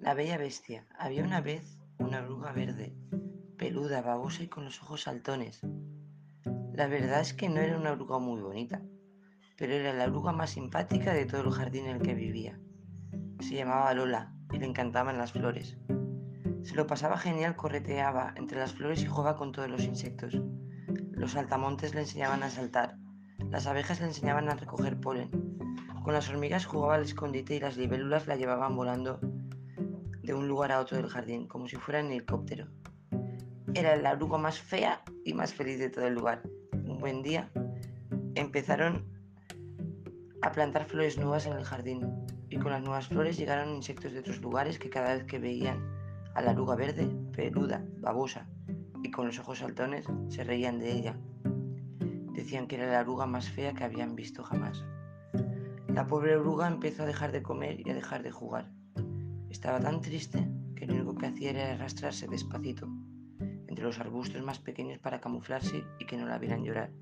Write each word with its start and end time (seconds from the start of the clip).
La 0.00 0.14
bella 0.14 0.38
bestia. 0.38 0.86
Había 0.98 1.22
una 1.22 1.42
vez 1.42 1.78
una 1.98 2.22
oruga 2.22 2.52
verde, 2.52 2.96
peluda, 3.58 4.00
babosa 4.00 4.42
y 4.42 4.48
con 4.48 4.64
los 4.64 4.80
ojos 4.82 5.02
saltones. 5.02 5.60
La 6.72 6.86
verdad 6.86 7.20
es 7.20 7.34
que 7.34 7.50
no 7.50 7.60
era 7.60 7.76
una 7.76 7.92
oruga 7.92 8.18
muy 8.18 8.40
bonita, 8.40 8.80
pero 9.58 9.74
era 9.74 9.92
la 9.92 10.06
oruga 10.06 10.32
más 10.32 10.50
simpática 10.50 11.12
de 11.12 11.26
todo 11.26 11.42
el 11.42 11.50
jardín 11.50 11.84
en 11.84 11.96
el 11.96 12.02
que 12.02 12.14
vivía. 12.14 12.58
Se 13.40 13.56
llamaba 13.56 13.92
Lola 13.92 14.32
y 14.50 14.58
le 14.58 14.64
encantaban 14.64 15.18
las 15.18 15.32
flores. 15.32 15.76
Se 16.62 16.74
lo 16.74 16.86
pasaba 16.86 17.18
genial, 17.18 17.54
correteaba 17.54 18.32
entre 18.36 18.58
las 18.58 18.72
flores 18.72 19.02
y 19.02 19.06
jugaba 19.06 19.36
con 19.36 19.52
todos 19.52 19.68
los 19.68 19.84
insectos. 19.84 20.40
Los 21.10 21.32
saltamontes 21.32 21.94
le 21.94 22.00
enseñaban 22.00 22.42
a 22.42 22.48
saltar, 22.48 22.96
las 23.50 23.66
abejas 23.66 24.00
le 24.00 24.06
enseñaban 24.06 24.48
a 24.48 24.54
recoger 24.54 24.98
polen, 24.98 25.28
con 26.02 26.14
las 26.14 26.30
hormigas 26.30 26.64
jugaba 26.64 26.94
al 26.94 27.02
escondite 27.02 27.56
y 27.56 27.60
las 27.60 27.76
libélulas 27.76 28.26
la 28.26 28.36
llevaban 28.36 28.74
volando 28.74 29.20
de 30.30 30.36
un 30.36 30.46
lugar 30.46 30.70
a 30.70 30.78
otro 30.78 30.96
del 30.96 31.08
jardín, 31.08 31.48
como 31.48 31.66
si 31.66 31.74
fuera 31.74 31.98
en 31.98 32.06
helicóptero. 32.06 32.68
Era 33.74 33.96
la 33.96 34.12
oruga 34.12 34.38
más 34.38 34.60
fea 34.60 35.02
y 35.24 35.34
más 35.34 35.52
feliz 35.52 35.80
de 35.80 35.90
todo 35.90 36.06
el 36.06 36.14
lugar. 36.14 36.42
Un 36.72 36.98
buen 36.98 37.20
día 37.20 37.50
empezaron 38.36 39.06
a 40.40 40.52
plantar 40.52 40.84
flores 40.84 41.18
nuevas 41.18 41.46
en 41.46 41.54
el 41.54 41.64
jardín 41.64 42.06
y 42.48 42.58
con 42.58 42.70
las 42.70 42.80
nuevas 42.80 43.08
flores 43.08 43.36
llegaron 43.38 43.74
insectos 43.74 44.12
de 44.12 44.20
otros 44.20 44.40
lugares 44.40 44.78
que 44.78 44.88
cada 44.88 45.14
vez 45.14 45.24
que 45.24 45.40
veían 45.40 45.84
a 46.36 46.42
la 46.42 46.52
oruga 46.52 46.76
verde, 46.76 47.10
peluda, 47.34 47.84
babosa 47.98 48.46
y 49.02 49.10
con 49.10 49.26
los 49.26 49.38
ojos 49.40 49.58
saltones 49.58 50.06
se 50.28 50.44
reían 50.44 50.78
de 50.78 50.92
ella. 50.92 51.16
Decían 52.34 52.68
que 52.68 52.76
era 52.76 52.86
la 52.86 53.00
oruga 53.00 53.26
más 53.26 53.48
fea 53.48 53.74
que 53.74 53.82
habían 53.82 54.14
visto 54.14 54.44
jamás. 54.44 54.84
La 55.88 56.06
pobre 56.06 56.36
oruga 56.36 56.68
empezó 56.68 57.02
a 57.02 57.06
dejar 57.06 57.32
de 57.32 57.42
comer 57.42 57.80
y 57.84 57.90
a 57.90 57.94
dejar 57.94 58.22
de 58.22 58.30
jugar. 58.30 58.70
Estaba 59.50 59.80
tan 59.80 60.00
triste 60.00 60.48
que 60.76 60.86
lo 60.86 60.94
único 60.94 61.16
que 61.16 61.26
hacía 61.26 61.50
era 61.50 61.72
arrastrarse 61.72 62.28
despacito 62.28 62.88
entre 63.66 63.84
los 63.84 63.98
arbustos 63.98 64.42
más 64.42 64.60
pequeños 64.60 64.98
para 64.98 65.20
camuflarse 65.20 65.84
y 65.98 66.06
que 66.06 66.16
no 66.16 66.26
la 66.26 66.38
vieran 66.38 66.64
llorar. 66.64 66.92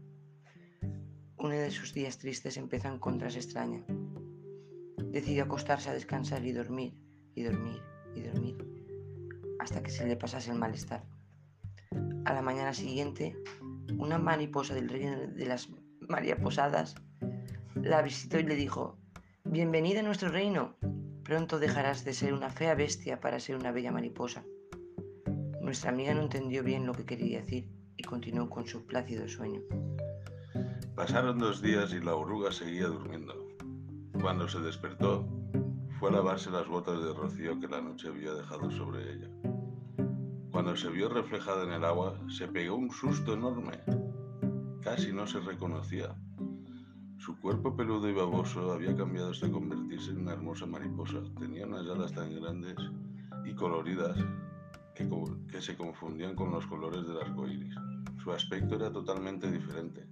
Uno 1.36 1.50
de 1.50 1.70
sus 1.70 1.92
días 1.92 2.18
tristes 2.18 2.56
empezó 2.56 2.88
a 2.88 2.94
encontrarse 2.94 3.38
extraña. 3.38 3.84
Decidió 5.12 5.44
acostarse 5.44 5.90
a 5.90 5.92
descansar 5.92 6.44
y 6.44 6.52
dormir, 6.52 6.94
y 7.34 7.42
dormir, 7.42 7.82
y 8.14 8.22
dormir, 8.22 8.56
hasta 9.60 9.82
que 9.82 9.90
se 9.90 10.06
le 10.06 10.16
pasase 10.16 10.50
el 10.50 10.58
malestar. 10.58 11.04
A 12.24 12.32
la 12.32 12.42
mañana 12.42 12.72
siguiente, 12.72 13.36
una 13.98 14.18
mariposa 14.18 14.74
del 14.74 14.88
reino 14.88 15.16
de 15.28 15.46
las 15.46 15.68
María 16.00 16.36
Posadas 16.36 16.94
la 17.74 18.02
visitó 18.02 18.38
y 18.38 18.44
le 18.44 18.54
dijo, 18.54 18.98
Bienvenida 19.44 20.00
a 20.00 20.02
nuestro 20.02 20.30
reino. 20.30 20.76
Pronto 21.28 21.58
dejarás 21.58 22.06
de 22.06 22.14
ser 22.14 22.32
una 22.32 22.48
fea 22.48 22.74
bestia 22.74 23.20
para 23.20 23.38
ser 23.38 23.54
una 23.56 23.70
bella 23.70 23.92
mariposa. 23.92 24.46
Nuestra 25.60 25.90
amiga 25.90 26.14
no 26.14 26.22
entendió 26.22 26.64
bien 26.64 26.86
lo 26.86 26.94
que 26.94 27.04
quería 27.04 27.42
decir 27.42 27.68
y 27.98 28.02
continuó 28.02 28.48
con 28.48 28.66
su 28.66 28.86
plácido 28.86 29.28
sueño. 29.28 29.60
Pasaron 30.96 31.38
dos 31.38 31.60
días 31.60 31.92
y 31.92 32.00
la 32.00 32.14
oruga 32.14 32.50
seguía 32.50 32.86
durmiendo. 32.86 33.34
Cuando 34.22 34.48
se 34.48 34.58
despertó, 34.60 35.28
fue 36.00 36.08
a 36.08 36.12
lavarse 36.12 36.50
las 36.50 36.66
gotas 36.66 36.98
de 37.04 37.12
rocío 37.12 37.60
que 37.60 37.68
la 37.68 37.82
noche 37.82 38.08
había 38.08 38.32
dejado 38.32 38.70
sobre 38.70 39.02
ella. 39.12 39.28
Cuando 40.50 40.74
se 40.76 40.88
vio 40.88 41.10
reflejada 41.10 41.64
en 41.64 41.72
el 41.72 41.84
agua, 41.84 42.18
se 42.30 42.48
pegó 42.48 42.76
un 42.76 42.90
susto 42.90 43.34
enorme. 43.34 43.78
Casi 44.80 45.12
no 45.12 45.26
se 45.26 45.40
reconocía. 45.40 46.16
Su 47.18 47.38
cuerpo 47.40 47.74
peludo 47.74 48.08
y 48.08 48.12
baboso 48.12 48.72
había 48.72 48.96
cambiado 48.96 49.30
hasta 49.30 49.50
convertirse 49.50 50.12
en 50.12 50.20
una 50.20 50.32
hermosa 50.32 50.66
mariposa. 50.66 51.18
Tenía 51.38 51.66
unas 51.66 51.86
alas 51.88 52.12
tan 52.12 52.34
grandes 52.34 52.76
y 53.44 53.54
coloridas 53.54 54.16
que, 54.94 55.08
que 55.50 55.60
se 55.60 55.76
confundían 55.76 56.36
con 56.36 56.52
los 56.52 56.66
colores 56.66 57.06
del 57.06 57.18
arco 57.18 57.46
iris. 57.46 57.74
Su 58.22 58.30
aspecto 58.30 58.76
era 58.76 58.92
totalmente 58.92 59.50
diferente. 59.50 60.06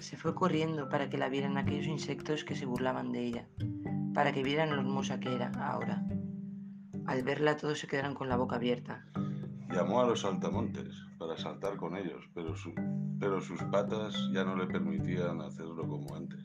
Se 0.00 0.16
fue 0.16 0.34
corriendo 0.34 0.88
para 0.88 1.10
que 1.10 1.18
la 1.18 1.28
vieran 1.28 1.58
aquellos 1.58 1.86
insectos 1.86 2.44
que 2.44 2.54
se 2.54 2.64
burlaban 2.64 3.10
de 3.10 3.24
ella, 3.24 3.48
para 4.14 4.32
que 4.32 4.44
vieran 4.44 4.70
lo 4.70 4.76
hermosa 4.76 5.18
que 5.18 5.34
era 5.34 5.50
ahora. 5.58 6.06
Al 7.06 7.22
verla 7.24 7.56
todos 7.56 7.80
se 7.80 7.88
quedaron 7.88 8.14
con 8.14 8.28
la 8.28 8.36
boca 8.36 8.56
abierta. 8.56 9.06
Llamó 9.74 10.02
a 10.02 10.06
los 10.06 10.20
saltamontes 10.20 10.94
para 11.18 11.36
saltar 11.36 11.76
con 11.76 11.96
ellos, 11.96 12.24
pero, 12.32 12.54
pero 13.18 13.40
sus 13.40 13.60
patas 13.64 14.14
ya 14.32 14.44
no 14.44 14.54
le 14.54 14.68
permitían 14.68 15.40
hacerlo 15.40 15.88
como 15.88 16.14
antes. 16.14 16.44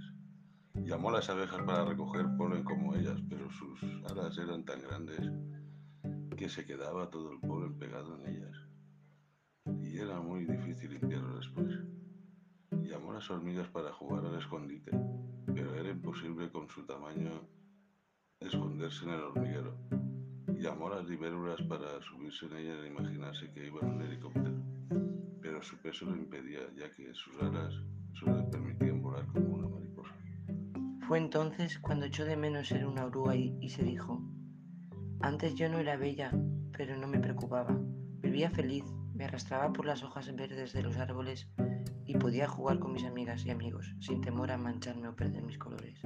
Llamó 0.73 1.09
a 1.09 1.13
las 1.13 1.29
abejas 1.29 1.61
para 1.61 1.85
recoger 1.85 2.25
polen 2.37 2.63
como 2.63 2.95
ellas, 2.95 3.21
pero 3.29 3.47
sus 3.51 3.83
alas 4.09 4.35
eran 4.39 4.65
tan 4.65 4.81
grandes 4.81 5.31
que 6.35 6.49
se 6.49 6.65
quedaba 6.65 7.11
todo 7.11 7.31
el 7.31 7.39
polen 7.39 7.77
pegado 7.77 8.15
en 8.15 8.35
ellas. 8.35 8.57
Y 9.79 9.99
era 9.99 10.19
muy 10.21 10.45
difícil 10.45 10.93
limpiarlo 10.93 11.37
después. 11.37 11.69
Llamó 12.81 13.11
a 13.11 13.15
las 13.15 13.29
hormigas 13.29 13.67
para 13.67 13.93
jugar 13.93 14.25
al 14.25 14.39
escondite, 14.39 14.91
pero 15.53 15.75
era 15.75 15.91
imposible 15.91 16.49
con 16.49 16.67
su 16.67 16.83
tamaño 16.83 17.47
esconderse 18.39 19.05
en 19.05 19.11
el 19.11 19.21
hormiguero 19.21 19.98
llamó 20.59 20.87
a 20.87 20.97
las 20.97 21.07
libélulas 21.07 21.61
para 21.63 22.01
subirse 22.01 22.45
en 22.47 22.57
ella 22.57 22.83
e 22.83 22.87
imaginarse 22.87 23.49
que 23.51 23.67
iba 23.67 23.79
en 23.81 23.93
un 23.93 24.01
helicóptero, 24.01 24.61
pero 25.41 25.61
su 25.63 25.77
peso 25.77 26.05
lo 26.05 26.15
impedía, 26.15 26.59
ya 26.77 26.91
que 26.91 27.13
sus 27.13 27.33
alas 27.41 27.73
solo 28.13 28.37
le 28.37 28.43
permitían 28.43 29.01
volar 29.01 29.25
como 29.27 29.55
una 29.55 29.69
mariposa. 29.69 30.13
Fue 31.07 31.17
entonces 31.17 31.79
cuando 31.79 32.05
echó 32.05 32.25
de 32.25 32.35
menos 32.35 32.67
ser 32.67 32.85
una 32.85 33.05
oruga 33.05 33.35
y, 33.35 33.57
y 33.61 33.69
se 33.69 33.83
dijo, 33.83 34.21
antes 35.21 35.55
yo 35.55 35.69
no 35.69 35.79
era 35.79 35.95
bella, 35.95 36.31
pero 36.77 36.97
no 36.97 37.07
me 37.07 37.19
preocupaba. 37.19 37.79
Vivía 38.21 38.49
feliz, 38.49 38.83
me 39.13 39.25
arrastraba 39.25 39.71
por 39.71 39.85
las 39.85 40.03
hojas 40.03 40.33
verdes 40.35 40.73
de 40.73 40.83
los 40.83 40.97
árboles 40.97 41.49
y 42.05 42.17
podía 42.17 42.47
jugar 42.47 42.79
con 42.79 42.91
mis 42.91 43.05
amigas 43.05 43.45
y 43.45 43.51
amigos 43.51 43.95
sin 43.99 44.21
temor 44.21 44.51
a 44.51 44.57
mancharme 44.57 45.07
o 45.07 45.15
perder 45.15 45.43
mis 45.43 45.57
colores. 45.57 46.01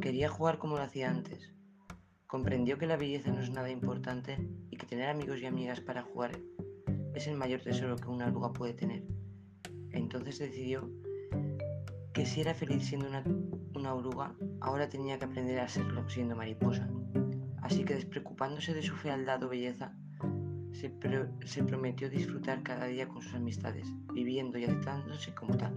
Quería 0.00 0.28
jugar 0.28 0.58
como 0.58 0.76
lo 0.76 0.82
hacía 0.82 1.10
antes, 1.10 1.52
Comprendió 2.28 2.76
que 2.76 2.86
la 2.86 2.98
belleza 2.98 3.32
no 3.32 3.40
es 3.40 3.48
nada 3.50 3.70
importante 3.70 4.36
y 4.70 4.76
que 4.76 4.84
tener 4.84 5.08
amigos 5.08 5.40
y 5.40 5.46
amigas 5.46 5.80
para 5.80 6.02
jugar 6.02 6.38
es 7.14 7.26
el 7.26 7.38
mayor 7.38 7.62
tesoro 7.62 7.96
que 7.96 8.08
una 8.08 8.26
oruga 8.26 8.52
puede 8.52 8.74
tener. 8.74 9.02
Entonces 9.92 10.38
decidió 10.38 10.90
que 12.12 12.26
si 12.26 12.42
era 12.42 12.52
feliz 12.52 12.84
siendo 12.84 13.08
una, 13.74 13.94
oruga, 13.94 14.36
ahora 14.60 14.90
tenía 14.90 15.18
que 15.18 15.24
aprender 15.24 15.58
a 15.58 15.68
serlo 15.68 16.06
siendo 16.10 16.36
mariposa. 16.36 16.86
Así 17.62 17.82
que 17.82 17.94
despreocupándose 17.94 18.74
de 18.74 18.82
su 18.82 18.94
fealdad 18.94 19.42
o 19.44 19.48
belleza, 19.48 19.96
se, 20.72 20.92
se 21.46 21.64
prometió 21.64 22.10
disfrutar 22.10 22.62
cada 22.62 22.88
día 22.88 23.08
con 23.08 23.22
sus 23.22 23.32
amistades, 23.32 23.88
viviendo 24.12 24.58
y 24.58 24.64
aceptándose 24.64 25.34
como 25.34 25.56
tal. 25.56 25.74